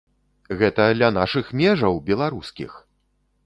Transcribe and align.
Гэта 0.61 0.87
ля 1.01 1.11
нашых 1.19 1.53
межаў, 1.61 2.03
беларускіх! 2.11 2.71